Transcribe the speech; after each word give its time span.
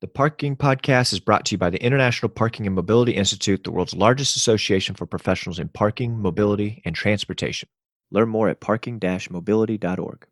The 0.00 0.06
Parking 0.06 0.54
Podcast 0.54 1.12
is 1.12 1.18
brought 1.18 1.44
to 1.46 1.54
you 1.54 1.58
by 1.58 1.70
the 1.70 1.82
International 1.82 2.28
Parking 2.28 2.66
and 2.66 2.76
Mobility 2.76 3.16
Institute, 3.16 3.64
the 3.64 3.72
world's 3.72 3.96
largest 3.96 4.36
association 4.36 4.94
for 4.94 5.06
professionals 5.06 5.58
in 5.58 5.70
parking, 5.70 6.20
mobility, 6.20 6.80
and 6.84 6.94
transportation. 6.94 7.68
Learn 8.12 8.28
more 8.28 8.48
at 8.48 8.60
parking 8.60 9.00
mobility.org. 9.28 10.24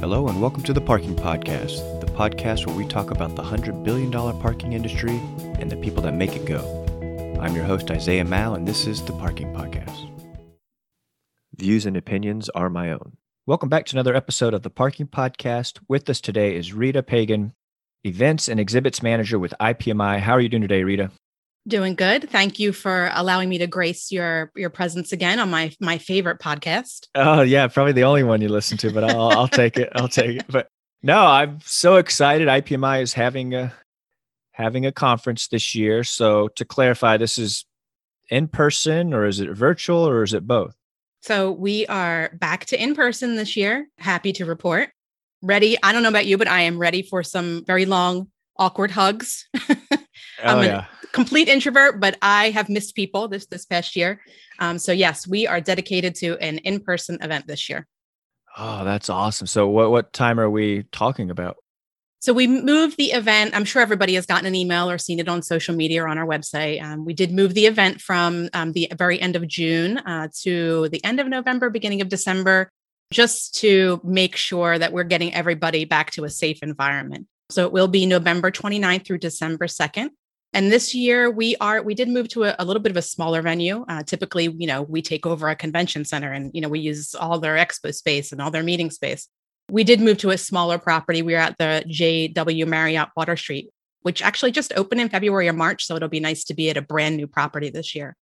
Hello, 0.00 0.26
and 0.26 0.42
welcome 0.42 0.64
to 0.64 0.72
the 0.72 0.80
Parking 0.80 1.14
Podcast, 1.14 2.00
the 2.00 2.12
podcast 2.14 2.66
where 2.66 2.74
we 2.74 2.84
talk 2.84 3.12
about 3.12 3.36
the 3.36 3.44
$100 3.44 3.84
billion 3.84 4.10
parking 4.10 4.72
industry 4.72 5.20
and 5.60 5.70
the 5.70 5.76
people 5.76 6.02
that 6.02 6.14
make 6.14 6.34
it 6.34 6.44
go. 6.44 7.38
I'm 7.40 7.54
your 7.54 7.64
host, 7.64 7.92
Isaiah 7.92 8.24
Mao, 8.24 8.54
and 8.54 8.66
this 8.66 8.88
is 8.88 9.04
the 9.04 9.12
Parking 9.12 9.54
Podcast. 9.54 10.10
Views 11.54 11.86
and 11.86 11.96
opinions 11.96 12.48
are 12.48 12.68
my 12.68 12.90
own. 12.90 13.18
Welcome 13.48 13.70
back 13.70 13.86
to 13.86 13.96
another 13.96 14.14
episode 14.14 14.52
of 14.52 14.62
the 14.62 14.68
Parking 14.68 15.06
Podcast. 15.06 15.78
With 15.88 16.10
us 16.10 16.20
today 16.20 16.54
is 16.54 16.74
Rita 16.74 17.02
Pagan, 17.02 17.54
Events 18.04 18.46
and 18.46 18.60
Exhibits 18.60 19.02
Manager 19.02 19.38
with 19.38 19.54
IPMI. 19.58 20.20
How 20.20 20.32
are 20.32 20.40
you 20.40 20.50
doing 20.50 20.60
today, 20.60 20.84
Rita? 20.84 21.10
Doing 21.66 21.94
good. 21.94 22.28
Thank 22.28 22.58
you 22.58 22.74
for 22.74 23.10
allowing 23.14 23.48
me 23.48 23.56
to 23.56 23.66
grace 23.66 24.12
your 24.12 24.52
your 24.54 24.68
presence 24.68 25.12
again 25.12 25.38
on 25.38 25.48
my 25.48 25.72
my 25.80 25.96
favorite 25.96 26.40
podcast. 26.40 27.06
Oh 27.14 27.40
yeah, 27.40 27.66
probably 27.68 27.92
the 27.92 28.04
only 28.04 28.22
one 28.22 28.42
you 28.42 28.50
listen 28.50 28.76
to, 28.76 28.92
but 28.92 29.04
I'll 29.04 29.30
I'll 29.30 29.48
take 29.48 29.78
it. 29.78 29.88
I'll 29.94 30.08
take 30.08 30.40
it. 30.40 30.44
But 30.46 30.68
no, 31.02 31.18
I'm 31.18 31.60
so 31.64 31.96
excited. 31.96 32.48
IPMI 32.48 33.00
is 33.00 33.14
having 33.14 33.54
a 33.54 33.72
having 34.52 34.84
a 34.84 34.92
conference 34.92 35.48
this 35.48 35.74
year. 35.74 36.04
So 36.04 36.48
to 36.48 36.66
clarify, 36.66 37.16
this 37.16 37.38
is 37.38 37.64
in 38.28 38.48
person 38.48 39.14
or 39.14 39.24
is 39.24 39.40
it 39.40 39.48
virtual 39.48 40.06
or 40.06 40.22
is 40.22 40.34
it 40.34 40.46
both? 40.46 40.74
So 41.20 41.52
we 41.52 41.86
are 41.86 42.30
back 42.34 42.66
to 42.66 42.80
in 42.80 42.94
person 42.94 43.36
this 43.36 43.56
year. 43.56 43.88
Happy 43.98 44.32
to 44.34 44.44
report. 44.44 44.90
Ready. 45.42 45.76
I 45.82 45.92
don't 45.92 46.02
know 46.02 46.08
about 46.08 46.26
you, 46.26 46.38
but 46.38 46.48
I 46.48 46.62
am 46.62 46.78
ready 46.78 47.02
for 47.02 47.22
some 47.22 47.64
very 47.66 47.86
long, 47.86 48.28
awkward 48.56 48.90
hugs. 48.90 49.46
I'm 50.42 50.58
oh, 50.58 50.60
yeah. 50.62 50.86
a 51.02 51.06
complete 51.08 51.48
introvert, 51.48 52.00
but 52.00 52.16
I 52.22 52.50
have 52.50 52.68
missed 52.68 52.94
people 52.94 53.28
this 53.28 53.46
this 53.46 53.64
past 53.64 53.96
year. 53.96 54.20
Um, 54.58 54.78
so 54.78 54.92
yes, 54.92 55.26
we 55.26 55.46
are 55.46 55.60
dedicated 55.60 56.14
to 56.16 56.36
an 56.38 56.58
in 56.58 56.80
person 56.80 57.18
event 57.20 57.46
this 57.46 57.68
year. 57.68 57.86
Oh, 58.56 58.84
that's 58.84 59.08
awesome. 59.08 59.46
So 59.46 59.68
what 59.68 59.90
what 59.90 60.12
time 60.12 60.40
are 60.40 60.50
we 60.50 60.84
talking 60.92 61.30
about? 61.30 61.56
So 62.20 62.32
we 62.32 62.48
moved 62.48 62.96
the 62.96 63.12
event. 63.12 63.54
I'm 63.54 63.64
sure 63.64 63.80
everybody 63.80 64.14
has 64.14 64.26
gotten 64.26 64.46
an 64.46 64.54
email 64.54 64.90
or 64.90 64.98
seen 64.98 65.20
it 65.20 65.28
on 65.28 65.40
social 65.40 65.74
media 65.74 66.02
or 66.02 66.08
on 66.08 66.18
our 66.18 66.26
website. 66.26 66.82
Um, 66.82 67.04
we 67.04 67.14
did 67.14 67.30
move 67.30 67.54
the 67.54 67.66
event 67.66 68.00
from 68.00 68.48
um, 68.54 68.72
the 68.72 68.90
very 68.96 69.20
end 69.20 69.36
of 69.36 69.46
June 69.46 69.98
uh, 69.98 70.28
to 70.40 70.88
the 70.88 71.04
end 71.04 71.20
of 71.20 71.28
November, 71.28 71.70
beginning 71.70 72.00
of 72.00 72.08
December, 72.08 72.70
just 73.12 73.54
to 73.60 74.00
make 74.02 74.34
sure 74.34 74.78
that 74.78 74.92
we're 74.92 75.04
getting 75.04 75.32
everybody 75.32 75.84
back 75.84 76.10
to 76.12 76.24
a 76.24 76.30
safe 76.30 76.60
environment. 76.62 77.28
So 77.50 77.64
it 77.64 77.72
will 77.72 77.88
be 77.88 78.04
November 78.04 78.50
29th 78.50 79.06
through 79.06 79.18
December 79.18 79.66
2nd. 79.66 80.10
And 80.52 80.72
this 80.72 80.94
year 80.94 81.30
we 81.30 81.56
are 81.56 81.82
we 81.82 81.94
did 81.94 82.08
move 82.08 82.28
to 82.30 82.44
a, 82.44 82.56
a 82.58 82.64
little 82.64 82.82
bit 82.82 82.90
of 82.90 82.96
a 82.96 83.02
smaller 83.02 83.42
venue. 83.42 83.84
Uh, 83.86 84.02
typically, 84.02 84.54
you 84.58 84.66
know, 84.66 84.82
we 84.82 85.02
take 85.02 85.26
over 85.26 85.48
a 85.48 85.54
convention 85.54 86.04
center 86.04 86.32
and 86.32 86.50
you 86.54 86.60
know 86.62 86.68
we 86.68 86.80
use 86.80 87.14
all 87.14 87.38
their 87.38 87.56
expo 87.56 87.94
space 87.94 88.32
and 88.32 88.40
all 88.40 88.50
their 88.50 88.62
meeting 88.62 88.90
space. 88.90 89.28
We 89.70 89.84
did 89.84 90.00
move 90.00 90.18
to 90.18 90.30
a 90.30 90.38
smaller 90.38 90.78
property. 90.78 91.22
We 91.22 91.34
are 91.34 91.38
at 91.38 91.58
the 91.58 91.84
JW 91.86 92.66
Marriott 92.66 93.08
Water 93.16 93.36
Street, 93.36 93.70
which 94.02 94.22
actually 94.22 94.52
just 94.52 94.72
opened 94.76 95.00
in 95.00 95.08
February 95.08 95.48
or 95.48 95.52
March. 95.52 95.84
So 95.84 95.96
it'll 95.96 96.08
be 96.08 96.20
nice 96.20 96.44
to 96.44 96.54
be 96.54 96.70
at 96.70 96.76
a 96.76 96.82
brand 96.82 97.16
new 97.16 97.26
property 97.26 97.70
this 97.70 97.94
year. 97.94 98.16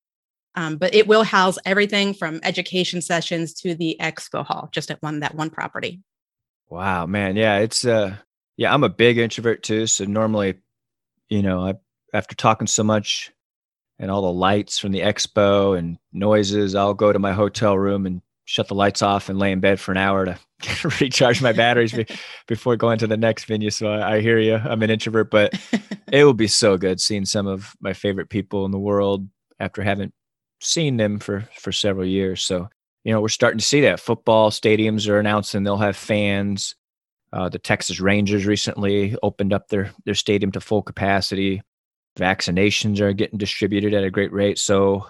Um, 0.56 0.77
but 0.77 0.94
it 0.94 1.06
will 1.06 1.22
house 1.22 1.58
everything 1.67 2.14
from 2.14 2.41
education 2.42 3.02
sessions 3.02 3.52
to 3.61 3.74
the 3.74 3.97
expo 4.00 4.44
hall, 4.44 4.70
just 4.72 4.91
at 4.91 5.02
one 5.02 5.20
that 5.20 5.34
one 5.34 5.50
property. 5.50 6.00
Wow, 6.69 7.06
man, 7.06 7.36
yeah, 7.36 7.58
it's 7.58 7.84
uh, 7.84 8.17
yeah, 8.56 8.72
I'm 8.72 8.83
a 8.83 8.89
big 8.89 9.19
introvert 9.19 9.62
too. 9.62 9.86
So 9.86 10.05
normally, 10.05 10.55
you 11.28 11.42
know, 11.42 11.67
I 11.67 11.74
after 12.14 12.34
talking 12.34 12.67
so 12.67 12.83
much 12.83 13.33
and 13.98 14.11
all 14.11 14.22
the 14.22 14.33
lights 14.33 14.78
from 14.78 14.92
the 14.92 15.00
expo 15.00 15.78
and 15.78 15.98
noises, 16.12 16.74
I'll 16.74 16.95
go 16.95 17.12
to 17.12 17.18
my 17.18 17.33
hotel 17.33 17.77
room 17.77 18.06
and 18.06 18.23
shut 18.46 18.68
the 18.68 18.74
lights 18.74 19.02
off 19.02 19.29
and 19.29 19.39
lay 19.39 19.52
in 19.52 19.61
bed 19.61 19.79
for 19.79 19.90
an 19.90 19.98
hour 19.98 20.24
to 20.24 20.39
recharge 21.01 21.42
my 21.42 21.52
batteries 21.52 21.95
before 22.46 22.77
going 22.77 22.98
to 22.98 23.07
the 23.07 23.17
next 23.17 23.45
venue. 23.45 23.70
So 23.70 23.89
I, 23.89 24.14
I 24.14 24.20
hear 24.20 24.39
you. 24.39 24.55
I'm 24.55 24.83
an 24.83 24.90
introvert, 24.90 25.30
but 25.30 25.52
it 26.11 26.24
will 26.24 26.33
be 26.33 26.46
so 26.46 26.79
good 26.79 27.01
seeing 27.01 27.27
some 27.27 27.46
of 27.46 27.77
my 27.80 27.92
favorite 27.92 28.30
people 28.30 28.64
in 28.64 28.70
the 28.70 28.79
world 28.79 29.29
after 29.61 29.83
having 29.83 30.12
seen 30.61 30.96
them 30.96 31.18
for 31.18 31.46
for 31.58 31.73
several 31.73 32.06
years. 32.06 32.42
So 32.42 32.68
you 33.05 33.12
know 33.12 33.20
we're 33.20 33.29
starting 33.29 33.58
to 33.58 33.64
see 33.64 33.83
that 33.83 34.01
football 34.01 34.51
stadiums 34.51 35.08
are 35.08 35.18
announcing 35.18 35.62
they'll 35.62 35.77
have 35.77 35.96
fans. 35.96 36.74
Uh, 37.33 37.48
the 37.48 37.58
Texas 37.58 38.01
Rangers 38.01 38.46
recently 38.46 39.17
opened 39.23 39.52
up 39.52 39.68
their 39.68 39.90
their 40.05 40.14
stadium 40.14 40.52
to 40.52 40.61
full 40.61 40.83
capacity. 40.83 41.62
Vaccinations 42.17 43.01
are 43.01 43.12
getting 43.12 43.39
distributed 43.39 43.92
at 43.92 44.05
a 44.05 44.11
great 44.11 44.33
rate. 44.33 44.58
So 44.58 45.06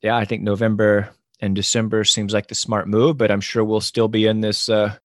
yeah, 0.00 0.16
I 0.16 0.24
think 0.24 0.42
November 0.42 1.10
and 1.40 1.54
December 1.54 2.04
seems 2.04 2.32
like 2.32 2.48
the 2.48 2.54
smart 2.54 2.88
move, 2.88 3.16
but 3.16 3.30
I'm 3.30 3.40
sure 3.40 3.64
we'll 3.64 3.80
still 3.80 4.08
be 4.08 4.26
in 4.26 4.40
this 4.40 4.68
uh, 4.68 4.96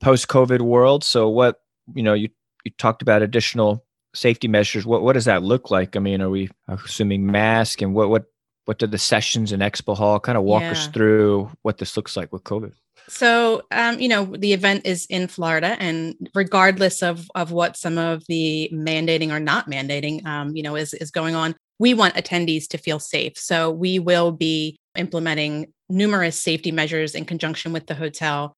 post-COVID 0.00 0.60
world. 0.60 1.04
So, 1.04 1.28
what 1.28 1.60
you 1.94 2.02
know, 2.02 2.14
you 2.14 2.28
you 2.64 2.72
talked 2.78 3.02
about 3.02 3.22
additional 3.22 3.84
safety 4.14 4.48
measures. 4.48 4.86
What 4.86 5.02
what 5.02 5.14
does 5.14 5.24
that 5.26 5.42
look 5.42 5.70
like? 5.70 5.96
I 5.96 5.98
mean, 6.00 6.20
are 6.20 6.30
we 6.30 6.50
assuming 6.68 7.26
mask 7.26 7.82
and 7.82 7.94
what 7.94 8.08
what 8.08 8.24
what 8.66 8.78
do 8.78 8.86
the 8.86 8.98
sessions 8.98 9.52
in 9.52 9.60
Expo 9.60 9.96
Hall 9.96 10.18
kind 10.18 10.38
of 10.38 10.44
walk 10.44 10.62
yeah. 10.62 10.72
us 10.72 10.86
through 10.88 11.50
what 11.62 11.78
this 11.78 11.96
looks 11.96 12.16
like 12.16 12.32
with 12.32 12.44
COVID? 12.44 12.72
So, 13.08 13.62
um, 13.70 14.00
you 14.00 14.08
know, 14.08 14.24
the 14.24 14.54
event 14.54 14.86
is 14.86 15.06
in 15.10 15.28
Florida, 15.28 15.76
and 15.78 16.14
regardless 16.34 17.02
of 17.02 17.30
of 17.34 17.52
what 17.52 17.76
some 17.76 17.98
of 17.98 18.24
the 18.28 18.70
mandating 18.72 19.30
or 19.30 19.40
not 19.40 19.68
mandating, 19.68 20.24
um, 20.24 20.56
you 20.56 20.62
know, 20.62 20.76
is 20.76 20.94
is 20.94 21.10
going 21.10 21.34
on, 21.34 21.54
we 21.78 21.92
want 21.92 22.14
attendees 22.14 22.66
to 22.68 22.78
feel 22.78 22.98
safe. 22.98 23.36
So 23.36 23.70
we 23.70 23.98
will 23.98 24.32
be 24.32 24.76
implementing 24.96 25.72
numerous 25.88 26.40
safety 26.40 26.72
measures 26.72 27.14
in 27.14 27.24
conjunction 27.24 27.72
with 27.72 27.86
the 27.86 27.94
hotel 27.94 28.56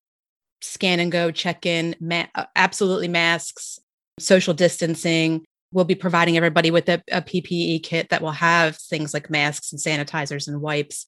scan 0.60 1.00
and 1.00 1.12
go, 1.12 1.30
check 1.30 1.66
in, 1.66 1.94
ma- 2.00 2.26
uh, 2.34 2.44
absolutely 2.54 3.08
masks, 3.08 3.78
social 4.18 4.54
distancing. 4.54 5.44
We'll 5.72 5.84
be 5.84 5.94
providing 5.94 6.36
everybody 6.36 6.70
with 6.70 6.88
a, 6.88 7.02
a 7.10 7.22
PPE 7.22 7.82
kit 7.82 8.08
that 8.10 8.22
will 8.22 8.32
have 8.32 8.76
things 8.76 9.12
like 9.12 9.30
masks 9.30 9.72
and 9.72 9.80
sanitizers 9.80 10.48
and 10.48 10.60
wipes. 10.60 11.06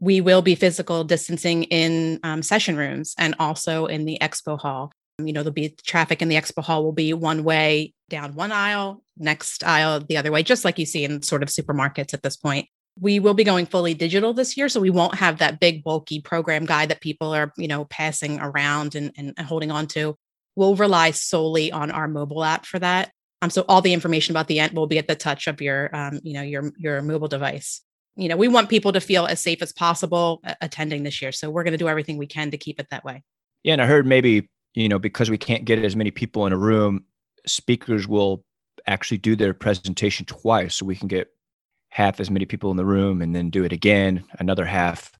We 0.00 0.20
will 0.20 0.42
be 0.42 0.54
physical 0.54 1.04
distancing 1.04 1.64
in 1.64 2.20
um, 2.22 2.42
session 2.42 2.76
rooms 2.76 3.14
and 3.18 3.34
also 3.38 3.86
in 3.86 4.04
the 4.04 4.18
expo 4.20 4.58
hall. 4.58 4.92
You 5.18 5.32
know, 5.32 5.42
there'll 5.42 5.52
be 5.52 5.76
traffic 5.84 6.22
in 6.22 6.28
the 6.28 6.36
expo 6.36 6.62
hall 6.62 6.82
will 6.82 6.92
be 6.92 7.12
one 7.12 7.44
way 7.44 7.92
down 8.08 8.34
one 8.34 8.52
aisle, 8.52 9.02
next 9.18 9.62
aisle 9.62 10.00
the 10.00 10.16
other 10.16 10.32
way, 10.32 10.42
just 10.42 10.64
like 10.64 10.78
you 10.78 10.86
see 10.86 11.04
in 11.04 11.22
sort 11.22 11.42
of 11.42 11.50
supermarkets 11.50 12.14
at 12.14 12.22
this 12.22 12.36
point. 12.36 12.68
We 12.98 13.20
will 13.20 13.34
be 13.34 13.44
going 13.44 13.66
fully 13.66 13.94
digital 13.94 14.34
this 14.34 14.56
year, 14.56 14.68
so 14.68 14.80
we 14.80 14.90
won't 14.90 15.14
have 15.14 15.38
that 15.38 15.60
big 15.60 15.82
bulky 15.82 16.20
program 16.20 16.66
guide 16.66 16.90
that 16.90 17.00
people 17.00 17.34
are, 17.34 17.52
you 17.56 17.68
know, 17.68 17.84
passing 17.86 18.38
around 18.40 18.94
and, 18.94 19.12
and 19.16 19.38
holding 19.38 19.70
on 19.70 19.86
to. 19.88 20.16
We'll 20.56 20.76
rely 20.76 21.12
solely 21.12 21.72
on 21.72 21.90
our 21.90 22.08
mobile 22.08 22.44
app 22.44 22.66
for 22.66 22.78
that. 22.78 23.12
Um, 23.42 23.50
so 23.50 23.64
all 23.68 23.80
the 23.80 23.94
information 23.94 24.34
about 24.34 24.48
the 24.48 24.58
event 24.58 24.74
will 24.74 24.86
be 24.86 24.98
at 24.98 25.08
the 25.08 25.14
touch 25.14 25.46
of 25.46 25.62
your, 25.62 25.94
um, 25.96 26.20
you 26.22 26.34
know, 26.34 26.42
your 26.42 26.72
your 26.76 27.00
mobile 27.00 27.28
device. 27.28 27.80
You 28.16 28.28
know, 28.28 28.36
we 28.36 28.48
want 28.48 28.68
people 28.68 28.92
to 28.92 29.00
feel 29.00 29.24
as 29.26 29.40
safe 29.40 29.62
as 29.62 29.72
possible 29.72 30.42
attending 30.60 31.04
this 31.04 31.22
year, 31.22 31.32
so 31.32 31.48
we're 31.48 31.64
going 31.64 31.72
to 31.72 31.78
do 31.78 31.88
everything 31.88 32.18
we 32.18 32.26
can 32.26 32.50
to 32.50 32.58
keep 32.58 32.78
it 32.80 32.88
that 32.90 33.04
way. 33.04 33.22
Yeah, 33.62 33.74
and 33.74 33.82
I 33.82 33.86
heard 33.86 34.06
maybe 34.06 34.50
you 34.74 34.88
know 34.88 34.98
because 34.98 35.30
we 35.30 35.38
can't 35.38 35.64
get 35.64 35.78
as 35.78 35.96
many 35.96 36.10
people 36.10 36.46
in 36.46 36.52
a 36.52 36.58
room, 36.58 37.04
speakers 37.46 38.06
will 38.06 38.44
actually 38.86 39.18
do 39.18 39.36
their 39.36 39.54
presentation 39.54 40.26
twice 40.26 40.76
so 40.76 40.86
we 40.86 40.96
can 40.96 41.08
get 41.08 41.28
half 41.90 42.20
as 42.20 42.30
many 42.30 42.46
people 42.46 42.70
in 42.70 42.76
the 42.76 42.84
room 42.84 43.20
and 43.20 43.34
then 43.34 43.50
do 43.50 43.64
it 43.64 43.72
again 43.72 44.24
another 44.38 44.64
half 44.64 45.12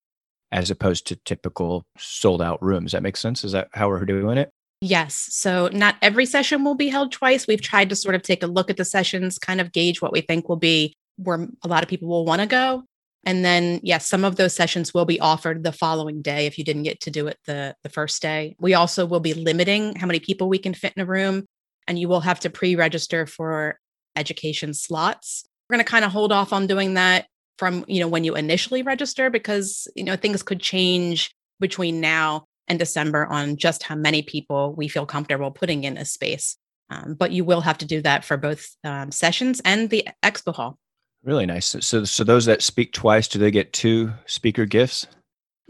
as 0.53 0.71
opposed 0.71 1.07
to 1.07 1.17
typical 1.17 1.85
sold 1.99 2.43
out 2.43 2.63
rooms 2.63 2.93
that 2.93 3.03
makes 3.03 3.21
sense? 3.21 3.45
Is 3.45 3.53
that 3.53 3.69
how 3.73 3.89
we're 3.89 4.05
doing 4.05 4.39
it? 4.39 4.51
Yes. 4.81 5.29
So 5.31 5.69
not 5.73 5.97
every 6.01 6.25
session 6.25 6.65
will 6.65 6.75
be 6.75 6.89
held 6.89 7.13
twice. 7.13 7.47
We've 7.47 7.61
tried 7.61 7.91
to 7.91 7.97
sort 7.97 8.15
of 8.15 8.23
take 8.23 8.43
a 8.43 8.47
look 8.47 8.71
at 8.71 8.79
the 8.79 8.85
sessions 8.85 9.39
kind 9.39 9.61
of 9.61 9.73
gauge 9.73 10.01
what 10.01 10.13
we 10.13 10.23
think 10.23 10.49
will 10.49 10.57
be 10.57 10.95
where 11.17 11.47
a 11.63 11.69
lot 11.69 11.83
of 11.83 11.89
people 11.89 12.09
will 12.09 12.25
want 12.25 12.41
to 12.41 12.47
go. 12.47 12.85
And 13.25 13.45
then 13.45 13.81
yes 13.83 14.07
some 14.07 14.25
of 14.25 14.37
those 14.37 14.55
sessions 14.55 14.95
will 14.95 15.05
be 15.05 15.21
offered 15.21 15.63
the 15.63 15.73
following 15.73 16.23
day 16.23 16.47
if 16.47 16.57
you 16.57 16.65
didn't 16.65 16.85
get 16.85 17.01
to 17.01 17.11
do 17.11 17.27
it 17.27 17.37
the 17.47 17.77
the 17.83 17.91
first 17.91 18.23
day. 18.23 18.57
We 18.59 18.73
also 18.73 19.05
will 19.05 19.21
be 19.21 19.35
limiting 19.35 19.97
how 19.97 20.07
many 20.07 20.21
people 20.21 20.49
we 20.49 20.59
can 20.59 20.73
fit 20.73 20.95
in 20.97 21.03
a 21.03 21.07
room 21.07 21.45
and 21.87 21.99
you 21.99 22.09
will 22.09 22.21
have 22.21 22.41
to 22.41 22.51
pre-register 22.51 23.27
for 23.27 23.79
education 24.17 24.73
slots. 24.73 25.45
We're 25.71 25.77
going 25.77 25.85
to 25.85 25.91
kind 25.93 26.05
of 26.05 26.11
hold 26.11 26.33
off 26.33 26.53
on 26.53 26.67
doing 26.67 26.95
that 26.95 27.29
from, 27.57 27.85
you 27.87 28.01
know, 28.01 28.09
when 28.09 28.25
you 28.25 28.35
initially 28.35 28.83
register 28.83 29.31
because, 29.31 29.87
you 29.95 30.03
know, 30.03 30.17
things 30.17 30.43
could 30.43 30.59
change 30.59 31.33
between 31.61 32.01
now 32.01 32.47
and 32.67 32.77
December 32.77 33.25
on 33.27 33.57
just 33.57 33.85
how 33.85 33.95
many 33.95 34.21
people 34.21 34.75
we 34.77 34.89
feel 34.89 35.07
comfortable 35.07 35.53
putting 35.53 35.85
in 35.85 35.97
a 35.97 36.05
space. 36.05 36.57
Um, 36.91 37.15
but 37.15 37.31
you 37.31 37.45
will 37.45 37.61
have 37.61 37.79
to 37.79 37.85
do 37.85 38.03
that 38.03 38.25
for 38.25 38.37
both 38.37 38.67
um, 38.83 39.13
sessions 39.13 39.61
and 39.65 39.91
the 39.91 40.09
expo 40.25 40.53
hall. 40.53 40.77
Really 41.23 41.47
nice. 41.47 41.67
So, 41.67 42.03
so 42.03 42.25
those 42.25 42.47
that 42.47 42.63
speak 42.63 42.93
twice, 42.93 43.29
do 43.29 43.39
they 43.39 43.53
get 43.53 43.73
two 43.73 44.13
speaker 44.27 44.67
gifts? 44.67 45.07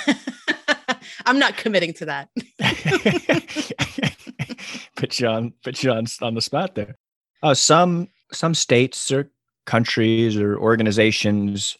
I'm 1.25 1.39
not 1.39 1.57
committing 1.57 1.95
to 1.95 2.05
that. 2.05 2.29
put 4.97 5.19
you 5.19 5.29
on 5.29 5.55
put 5.65 5.83
you 5.83 5.93
on 5.93 6.05
on 6.21 6.35
the 6.35 6.43
spot 6.43 6.75
there. 6.75 6.95
Uh, 7.43 7.55
some 7.55 8.09
some 8.33 8.53
states 8.53 9.11
or 9.11 9.31
countries 9.69 10.37
or 10.37 10.59
organizations, 10.59 11.77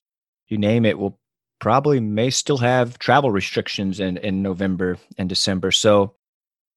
you 0.49 0.59
name 0.59 0.85
it, 0.85 0.99
will 0.99 1.19
probably 1.59 1.99
may 1.99 2.31
still 2.31 2.59
have 2.59 2.99
travel 2.99 3.33
restrictions 3.33 3.99
in 3.99 4.19
in 4.19 4.43
November 4.43 4.99
and 5.17 5.29
December. 5.29 5.73
So, 5.73 6.15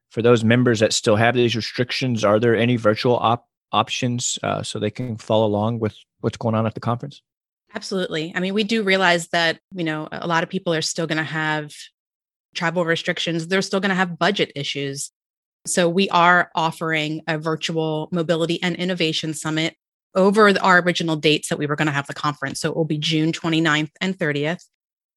for 0.10 0.22
those 0.22 0.44
members 0.44 0.80
that 0.80 0.94
still 0.94 1.18
have 1.18 1.36
these 1.36 1.56
restrictions, 1.56 2.24
are 2.24 2.40
there 2.40 2.56
any 2.56 2.78
virtual 2.78 3.18
op- 3.18 3.48
options 3.72 4.40
uh, 4.42 4.64
so 4.64 4.80
they 4.80 4.90
can 4.90 5.18
follow 5.18 5.46
along 5.46 5.80
with 5.80 5.96
what's 6.22 6.38
going 6.38 6.56
on 6.56 6.66
at 6.66 6.74
the 6.74 6.80
conference? 6.80 7.22
Absolutely. 7.74 8.34
I 8.36 8.40
mean, 8.40 8.54
we 8.54 8.64
do 8.64 8.82
realize 8.82 9.28
that 9.30 9.60
you 9.76 9.84
know 9.84 10.08
a 10.12 10.28
lot 10.28 10.44
of 10.44 10.50
people 10.50 10.74
are 10.74 10.82
still 10.82 11.08
going 11.08 11.18
to 11.18 11.24
have 11.24 11.74
travel 12.56 12.86
restrictions. 12.86 13.48
They're 13.48 13.62
still 13.62 13.82
going 13.82 13.96
to 13.96 14.02
have 14.04 14.18
budget 14.18 14.52
issues. 14.56 15.12
So 15.68 15.88
we 15.88 16.10
are 16.10 16.50
offering 16.56 17.22
a 17.28 17.38
virtual 17.38 18.10
mobility 18.12 18.62
and 18.64 18.76
innovation 18.76 19.34
summit 19.34 19.76
over 20.16 20.54
our 20.62 20.80
original 20.80 21.16
dates 21.16 21.50
that 21.50 21.58
we 21.58 21.68
were 21.68 21.76
going 21.76 21.88
to 21.88 21.94
have 21.94 22.08
the 22.08 22.14
conference. 22.14 22.60
So 22.60 22.70
it 22.70 22.76
will 22.76 22.86
be 22.86 22.98
June 22.98 23.32
29th 23.32 23.92
and 24.02 24.18
30th. 24.18 24.66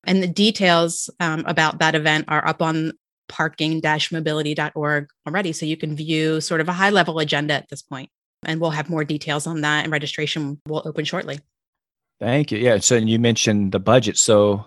And 0.07 0.23
the 0.23 0.29
details 0.29 1.11
um, 1.21 1.45
about 1.47 1.79
that 1.79 1.95
event 1.95 2.27
are 2.29 2.47
up 2.47 2.63
on 2.63 2.93
parking 3.29 3.81
mobility.org 4.13 5.09
already. 5.27 5.53
So 5.53 5.67
you 5.67 5.77
can 5.77 5.97
view 5.97 6.41
sort 6.41 6.61
of 6.61 6.69
a 6.69 6.73
high 6.73 6.91
level 6.91 7.19
agenda 7.19 7.55
at 7.55 7.69
this 7.69 7.83
point. 7.83 8.11
And 8.47 8.61
we'll 8.61 8.71
have 8.71 8.91
more 8.91 9.05
details 9.05 9.47
on 9.47 9.63
that, 9.63 9.85
and 9.85 9.93
registration 9.93 10.61
will 10.67 10.83
open 10.85 11.07
shortly. 11.07 11.41
Thank 12.21 12.53
you. 12.53 12.59
Yeah. 12.59 12.79
So 12.79 12.97
you 12.97 13.19
mentioned 13.19 13.73
the 13.73 13.81
budget. 13.81 14.19
So 14.19 14.67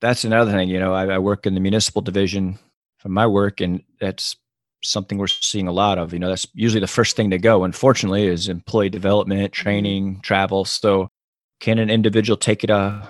that's 0.00 0.24
another 0.24 0.52
thing. 0.52 0.68
You 0.68 0.78
know, 0.78 0.94
I, 0.94 1.06
I 1.06 1.18
work 1.18 1.44
in 1.44 1.54
the 1.54 1.60
municipal 1.60 2.00
division 2.00 2.60
for 2.98 3.08
my 3.08 3.26
work, 3.26 3.60
and 3.60 3.82
that's 4.00 4.36
something 4.82 5.18
we're 5.18 5.26
seeing 5.26 5.68
a 5.68 5.72
lot 5.72 5.98
of. 5.98 6.12
You 6.12 6.18
know, 6.18 6.28
that's 6.28 6.46
usually 6.54 6.80
the 6.80 6.86
first 6.86 7.16
thing 7.16 7.30
to 7.30 7.38
go. 7.38 7.64
Unfortunately, 7.64 8.26
is 8.26 8.48
employee 8.48 8.90
development, 8.90 9.52
mm-hmm. 9.52 9.62
training, 9.62 10.20
travel. 10.22 10.64
So, 10.64 11.08
can 11.60 11.78
an 11.78 11.90
individual 11.90 12.36
take 12.36 12.64
it 12.64 12.70
uh, 12.70 13.02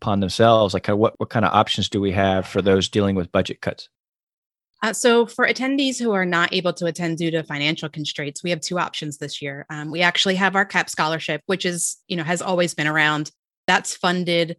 upon 0.00 0.20
themselves? 0.20 0.74
Like, 0.74 0.88
what 0.88 1.14
what 1.18 1.30
kind 1.30 1.44
of 1.44 1.52
options 1.52 1.88
do 1.88 2.00
we 2.00 2.12
have 2.12 2.46
for 2.46 2.62
those 2.62 2.88
dealing 2.88 3.14
with 3.14 3.32
budget 3.32 3.60
cuts? 3.60 3.88
Uh, 4.82 4.92
so, 4.92 5.26
for 5.26 5.46
attendees 5.46 6.00
who 6.00 6.12
are 6.12 6.26
not 6.26 6.52
able 6.52 6.72
to 6.72 6.86
attend 6.86 7.18
due 7.18 7.30
to 7.30 7.42
financial 7.42 7.88
constraints, 7.88 8.42
we 8.42 8.50
have 8.50 8.60
two 8.60 8.78
options 8.78 9.18
this 9.18 9.42
year. 9.42 9.66
Um, 9.70 9.90
we 9.90 10.02
actually 10.02 10.36
have 10.36 10.54
our 10.54 10.64
CAP 10.64 10.88
scholarship, 10.88 11.42
which 11.46 11.64
is 11.64 11.96
you 12.08 12.16
know 12.16 12.24
has 12.24 12.42
always 12.42 12.74
been 12.74 12.86
around. 12.86 13.30
That's 13.66 13.94
funded 13.94 14.56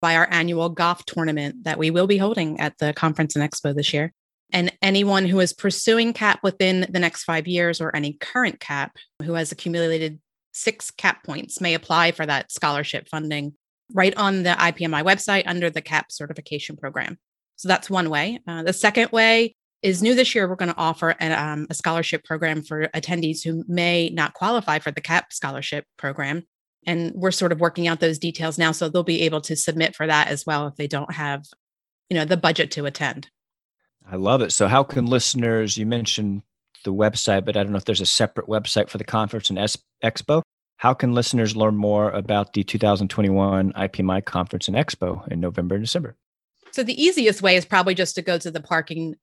by 0.00 0.16
our 0.16 0.28
annual 0.30 0.68
golf 0.68 1.04
tournament 1.04 1.64
that 1.64 1.78
we 1.78 1.90
will 1.90 2.06
be 2.06 2.18
holding 2.18 2.60
at 2.60 2.78
the 2.78 2.92
conference 2.92 3.36
and 3.36 3.48
expo 3.48 3.74
this 3.74 3.92
year. 3.92 4.12
And 4.52 4.72
anyone 4.80 5.26
who 5.26 5.40
is 5.40 5.52
pursuing 5.52 6.12
CAP 6.12 6.42
within 6.42 6.86
the 6.88 6.98
next 6.98 7.24
five 7.24 7.46
years 7.46 7.80
or 7.80 7.94
any 7.94 8.14
current 8.14 8.60
CAP 8.60 8.96
who 9.22 9.34
has 9.34 9.52
accumulated 9.52 10.20
six 10.52 10.90
CAP 10.90 11.24
points 11.24 11.60
may 11.60 11.74
apply 11.74 12.12
for 12.12 12.24
that 12.24 12.50
scholarship 12.50 13.08
funding 13.08 13.54
right 13.92 14.16
on 14.16 14.42
the 14.42 14.50
IPMI 14.50 15.04
website 15.04 15.44
under 15.46 15.70
the 15.70 15.82
CAP 15.82 16.10
certification 16.10 16.76
program. 16.76 17.18
So 17.56 17.68
that's 17.68 17.90
one 17.90 18.10
way. 18.10 18.40
Uh, 18.46 18.62
the 18.62 18.72
second 18.72 19.10
way 19.12 19.54
is 19.82 20.02
new 20.02 20.14
this 20.14 20.34
year. 20.34 20.48
We're 20.48 20.56
going 20.56 20.72
to 20.72 20.78
offer 20.78 21.14
a, 21.20 21.32
um, 21.32 21.66
a 21.70 21.74
scholarship 21.74 22.24
program 22.24 22.62
for 22.62 22.88
attendees 22.88 23.44
who 23.44 23.64
may 23.68 24.10
not 24.10 24.34
qualify 24.34 24.78
for 24.78 24.90
the 24.90 25.00
CAP 25.00 25.32
scholarship 25.32 25.84
program. 25.96 26.44
And 26.86 27.12
we're 27.14 27.32
sort 27.32 27.52
of 27.52 27.60
working 27.60 27.86
out 27.86 28.00
those 28.00 28.18
details 28.18 28.58
now. 28.58 28.72
So 28.72 28.88
they'll 28.88 29.02
be 29.02 29.22
able 29.22 29.40
to 29.42 29.56
submit 29.56 29.94
for 29.94 30.06
that 30.06 30.28
as 30.28 30.46
well 30.46 30.68
if 30.68 30.76
they 30.76 30.86
don't 30.86 31.12
have, 31.12 31.44
you 32.08 32.16
know, 32.16 32.24
the 32.24 32.36
budget 32.36 32.70
to 32.72 32.86
attend. 32.86 33.28
I 34.10 34.16
love 34.16 34.40
it. 34.40 34.52
So, 34.52 34.68
how 34.68 34.82
can 34.82 35.06
listeners, 35.06 35.76
you 35.76 35.84
mentioned 35.86 36.42
the 36.84 36.94
website, 36.94 37.44
but 37.44 37.56
I 37.56 37.62
don't 37.62 37.72
know 37.72 37.78
if 37.78 37.84
there's 37.84 38.00
a 38.00 38.06
separate 38.06 38.46
website 38.46 38.88
for 38.88 38.98
the 38.98 39.04
conference 39.04 39.50
and 39.50 39.58
expo. 39.58 40.42
How 40.78 40.94
can 40.94 41.12
listeners 41.12 41.56
learn 41.56 41.76
more 41.76 42.10
about 42.10 42.52
the 42.52 42.62
2021 42.62 43.72
IPMI 43.72 44.24
conference 44.24 44.68
and 44.68 44.76
expo 44.76 45.26
in 45.28 45.40
November 45.40 45.74
and 45.74 45.84
December? 45.84 46.16
So, 46.72 46.82
the 46.82 47.00
easiest 47.00 47.42
way 47.42 47.56
is 47.56 47.64
probably 47.64 47.94
just 47.94 48.14
to 48.14 48.22
go 48.22 48.38
to 48.38 48.50
the 48.50 48.60
parking 48.60 49.16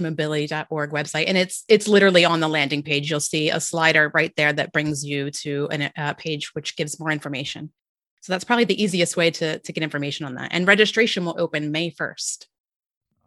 mobility.org 0.00 0.90
website 0.90 1.24
and 1.26 1.38
it's 1.38 1.64
it's 1.66 1.88
literally 1.88 2.26
on 2.26 2.40
the 2.40 2.48
landing 2.48 2.82
page 2.82 3.10
you'll 3.10 3.20
see 3.20 3.48
a 3.48 3.58
slider 3.58 4.10
right 4.12 4.34
there 4.36 4.52
that 4.52 4.70
brings 4.70 5.02
you 5.02 5.30
to 5.30 5.66
a 5.72 5.90
uh, 5.96 6.12
page 6.12 6.54
which 6.54 6.76
gives 6.76 7.00
more 7.00 7.10
information 7.10 7.72
so 8.20 8.34
that's 8.34 8.44
probably 8.44 8.66
the 8.66 8.82
easiest 8.82 9.16
way 9.16 9.30
to, 9.30 9.58
to 9.60 9.72
get 9.72 9.82
information 9.82 10.26
on 10.26 10.34
that 10.34 10.50
and 10.52 10.66
registration 10.66 11.24
will 11.24 11.36
open 11.38 11.72
may 11.72 11.90
1st 11.90 12.48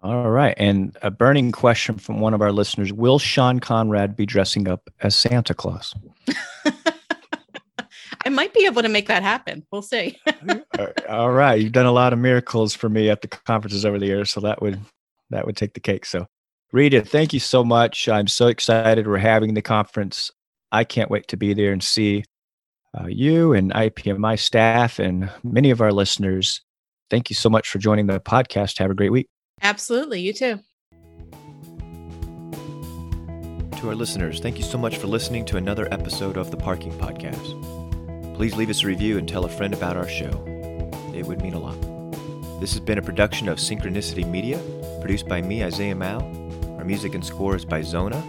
all 0.06 0.30
right. 0.30 0.54
And 0.57 0.96
a 1.02 1.10
burning 1.10 1.52
question 1.52 1.98
from 1.98 2.19
one 2.19 2.36
of 2.36 2.42
our 2.42 2.52
listeners 2.52 2.94
Will 2.94 3.18
Shawn 3.18 3.60
Conrad 3.60 4.16
be 4.16 4.25
dressing 4.25 4.68
up 4.68 4.90
as 5.02 5.16
Santa 5.16 5.56
Claus? 5.56 5.96
I 8.25 8.30
might 8.30 8.54
be 8.54 8.66
able 8.66 8.81
to 8.81 8.90
make 8.90 9.07
that 9.07 9.24
happen. 9.24 9.66
We'll 9.72 9.81
see. 9.81 10.18
All 11.10 11.31
right. 11.31 11.60
You've 11.60 11.72
done 11.72 11.86
a 11.86 11.92
lot 11.92 12.13
of 12.13 12.19
miracles 12.19 12.75
for 12.75 12.88
me 12.88 13.10
at 13.10 13.22
the 13.22 13.28
conferences 13.28 13.86
over 13.86 14.00
the 14.00 14.06
years. 14.06 14.31
So 14.31 14.42
that 14.42 14.62
would 14.62 14.80
that 15.31 15.46
would 15.46 15.57
take 15.57 15.74
the 15.74 15.80
cake. 15.80 16.06
So 16.06 16.28
Rita, 16.72 17.01
thank 17.01 17.34
you 17.34 17.40
so 17.40 17.63
much. 17.63 18.08
I'm 18.08 18.28
so 18.28 18.48
excited 18.48 19.08
we're 19.08 19.18
having 19.18 19.54
the 19.54 19.62
conference. 19.62 20.31
I 20.72 20.84
can't 20.84 21.10
wait 21.10 21.28
to 21.30 21.38
be 21.38 21.54
there 21.54 21.72
and 21.72 21.84
see 21.84 22.25
uh, 22.98 23.08
you 23.08 23.54
and 23.54 23.74
IPMI 23.74 24.38
staff 24.40 25.00
and 25.00 25.31
many 25.44 25.72
of 25.72 25.81
our 25.81 25.92
listeners. 25.92 26.62
Thank 27.10 27.30
you 27.30 27.36
so 27.36 27.50
much 27.50 27.69
for 27.69 27.80
joining 27.80 28.08
the 28.08 28.19
podcast. 28.19 28.80
Have 28.80 28.92
a 28.92 28.96
great 28.96 29.12
week. 29.12 29.28
Absolutely. 29.62 30.22
You 30.22 30.34
too. 30.34 30.60
To 33.80 33.90
our 33.90 33.96
listeners, 33.96 34.40
thank 34.40 34.57
you 34.57 34.63
so 34.63 34.78
much 34.78 34.98
for 34.98 35.07
listening 35.07 35.46
to 35.46 35.57
another 35.57 35.88
episode 35.94 36.38
of 36.38 36.50
the 36.50 36.57
Parking 36.57 36.92
Podcast. 36.94 38.36
Please 38.36 38.56
leave 38.56 38.69
us 38.69 38.84
a 38.84 38.88
review 38.88 39.18
and 39.18 39.30
tell 39.30 39.46
a 39.46 39.50
friend 39.50 39.74
about 39.74 39.96
our 39.96 40.07
show. 40.07 40.44
It 41.13 41.25
would 41.25 41.42
mean 41.42 41.54
a 41.54 41.60
lot. 41.60 41.80
This 42.60 42.74
has 42.74 42.80
been 42.80 42.98
a 42.98 43.02
production 43.02 43.48
of 43.48 43.60
Synchronicity 43.60 44.28
Media, 44.28 44.60
produced 45.02 45.28
by 45.28 45.42
me, 45.42 45.63
Isaiah 45.63 45.96
Mao. 45.96 46.19
Our 46.78 46.84
music 46.86 47.13
and 47.16 47.25
score 47.25 47.56
is 47.56 47.63
by 47.63 47.81
Zona. 47.81 48.24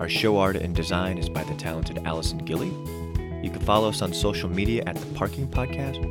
Our 0.00 0.08
show 0.08 0.36
art 0.38 0.56
and 0.56 0.74
design 0.74 1.18
is 1.18 1.28
by 1.28 1.44
the 1.44 1.54
talented 1.54 1.98
Allison 2.04 2.38
Gilly. 2.38 2.70
You 3.42 3.50
can 3.50 3.60
follow 3.60 3.88
us 3.88 4.02
on 4.02 4.12
social 4.12 4.48
media 4.48 4.82
at 4.86 4.96
the 4.96 5.06
Parking 5.14 5.48
Podcast 5.48 6.04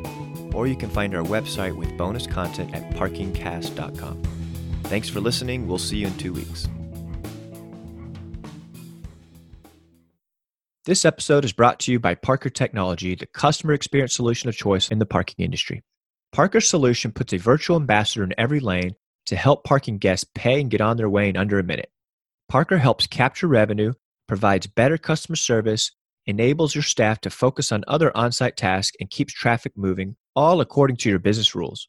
or 0.57 0.65
you 0.65 0.75
can 0.75 0.89
find 0.89 1.13
our 1.15 1.23
website 1.23 1.77
with 1.77 1.95
bonus 1.97 2.25
content 2.25 2.73
at 2.73 2.89
parkingcast.com. 2.95 4.23
Thanks 4.85 5.07
for 5.07 5.19
listening. 5.19 5.67
We'll 5.67 5.77
see 5.77 5.97
you 5.97 6.07
in 6.07 6.17
two 6.17 6.33
weeks. 6.33 6.67
This 10.85 11.05
episode 11.05 11.45
is 11.45 11.51
brought 11.51 11.79
to 11.81 11.91
you 11.91 11.99
by 11.99 12.15
Parker 12.15 12.49
Technology, 12.49 13.13
the 13.13 13.27
customer 13.27 13.73
experience 13.73 14.15
solution 14.15 14.49
of 14.49 14.55
choice 14.55 14.87
in 14.87 14.97
the 14.97 15.05
parking 15.05 15.45
industry. 15.45 15.83
Parker's 16.31 16.67
solution 16.67 17.11
puts 17.11 17.33
a 17.33 17.37
virtual 17.37 17.75
ambassador 17.75 18.23
in 18.23 18.33
every 18.37 18.59
lane 18.59 18.95
to 19.27 19.35
help 19.35 19.63
parking 19.63 19.99
guests 19.99 20.25
pay 20.33 20.59
and 20.59 20.71
get 20.71 20.81
on 20.81 20.97
their 20.97 21.09
way 21.09 21.29
in 21.29 21.37
under 21.37 21.59
a 21.59 21.63
minute. 21.63 21.91
Parker 22.49 22.77
helps 22.77 23.05
capture 23.05 23.47
revenue, 23.47 23.93
provides 24.27 24.65
better 24.65 24.97
customer 24.97 25.35
service, 25.35 25.91
enables 26.27 26.75
your 26.75 26.83
staff 26.83 27.21
to 27.21 27.29
focus 27.29 27.71
on 27.71 27.83
other 27.87 28.15
on 28.15 28.31
site 28.31 28.57
tasks, 28.57 28.95
and 28.99 29.09
keeps 29.09 29.33
traffic 29.33 29.71
moving 29.75 30.15
all 30.35 30.61
according 30.61 30.97
to 30.97 31.09
your 31.09 31.19
business 31.19 31.55
rules. 31.55 31.87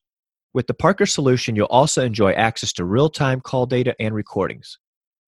With 0.55 0.67
the 0.67 0.75
Parker 0.75 1.05
solution, 1.05 1.55
you'll 1.55 1.67
also 1.67 2.03
enjoy 2.03 2.33
access 2.33 2.73
to 2.75 2.85
real-time 2.85 3.43
call 3.43 3.67
data 3.67 3.95
and 4.01 4.15
recordings. 4.15 4.79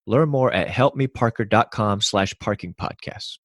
Learn 0.06 0.30
more 0.30 0.50
at 0.52 0.68
helpmeparker.com 0.68 2.00
slash 2.00 2.34
parking 2.40 2.74
podcasts. 2.74 3.36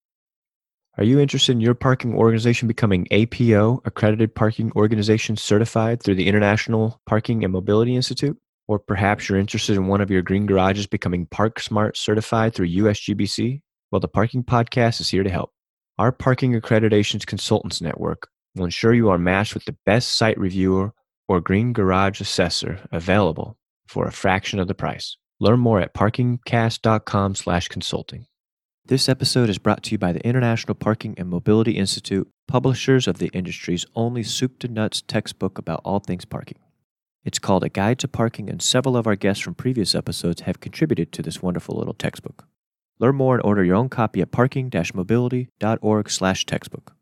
Are 0.97 1.03
you 1.03 1.19
interested 1.19 1.51
in 1.51 1.59
your 1.59 1.75
parking 1.75 2.15
organization 2.15 2.69
becoming 2.69 3.05
APO, 3.11 3.81
Accredited 3.83 4.33
Parking 4.33 4.71
Organization 4.77 5.35
Certified 5.35 6.01
through 6.01 6.15
the 6.15 6.27
International 6.27 7.01
Parking 7.05 7.43
and 7.43 7.51
Mobility 7.51 7.97
Institute? 7.97 8.37
Or 8.69 8.79
perhaps 8.79 9.27
you're 9.27 9.37
interested 9.37 9.75
in 9.75 9.87
one 9.87 9.99
of 9.99 10.09
your 10.09 10.21
green 10.21 10.45
garages 10.45 10.87
becoming 10.87 11.27
Parksmart 11.27 11.97
certified 11.97 12.53
through 12.53 12.69
USGBC? 12.69 13.61
Well, 13.91 13.99
the 13.99 14.07
Parking 14.07 14.43
Podcast 14.43 15.01
is 15.01 15.09
here 15.09 15.23
to 15.23 15.29
help. 15.29 15.51
Our 15.97 16.11
Parking 16.11 16.59
Accreditations 16.59 17.25
Consultants 17.25 17.79
Network 17.81 18.27
will 18.53 18.65
ensure 18.65 18.93
you 18.93 19.09
are 19.09 19.17
matched 19.17 19.53
with 19.53 19.63
the 19.63 19.77
best 19.85 20.11
site 20.11 20.37
reviewer 20.37 20.91
or 21.29 21.39
green 21.39 21.71
garage 21.71 22.19
assessor 22.19 22.81
available 22.91 23.57
for 23.87 24.05
a 24.05 24.11
fraction 24.11 24.59
of 24.59 24.67
the 24.67 24.75
price. 24.75 25.15
Learn 25.39 25.61
more 25.61 25.79
at 25.79 25.93
parkingcast.com 25.93 27.35
slash 27.35 27.69
consulting. 27.69 28.25
This 28.85 29.07
episode 29.07 29.49
is 29.49 29.57
brought 29.57 29.83
to 29.83 29.91
you 29.91 29.97
by 29.97 30.11
the 30.11 30.25
International 30.27 30.75
Parking 30.75 31.15
and 31.17 31.29
Mobility 31.29 31.77
Institute, 31.77 32.29
publishers 32.45 33.07
of 33.07 33.19
the 33.19 33.27
industry's 33.27 33.85
only 33.95 34.21
soup 34.21 34.59
to 34.59 34.67
nuts 34.67 35.01
textbook 35.01 35.57
about 35.57 35.79
all 35.85 35.99
things 35.99 36.25
parking. 36.25 36.59
It's 37.23 37.39
called 37.39 37.63
A 37.63 37.69
Guide 37.69 37.99
to 37.99 38.09
Parking, 38.09 38.49
and 38.49 38.61
several 38.61 38.97
of 38.97 39.07
our 39.07 39.15
guests 39.15 39.41
from 39.41 39.55
previous 39.55 39.95
episodes 39.95 40.41
have 40.41 40.59
contributed 40.59 41.13
to 41.13 41.21
this 41.21 41.41
wonderful 41.41 41.77
little 41.77 41.93
textbook. 41.93 42.49
Learn 42.99 43.15
more 43.15 43.35
and 43.35 43.43
order 43.43 43.63
your 43.63 43.75
own 43.75 43.89
copy 43.89 44.21
at 44.21 44.31
parking-mobility.org 44.31 46.09
slash 46.09 46.45
textbook. 46.45 46.94